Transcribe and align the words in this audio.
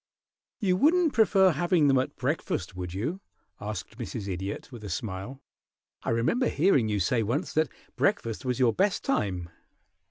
"You 0.59 0.77
wouldn't 0.77 1.13
prefer 1.13 1.51
having 1.51 1.87
them 1.87 1.99
at 1.99 2.15
breakfast, 2.15 2.75
would 2.75 2.91
you?" 2.95 3.21
asked 3.59 3.99
Mrs. 3.99 4.27
Idiot, 4.27 4.71
with 4.71 4.83
a 4.83 4.89
smile. 4.89 5.43
"I 6.01 6.09
remember 6.09 6.47
hearing 6.47 6.89
you 6.89 6.99
say 6.99 7.21
once 7.21 7.53
that 7.53 7.69
breakfast 7.97 8.43
was 8.43 8.57
your 8.57 8.73
best 8.73 9.03
time." 9.05 9.51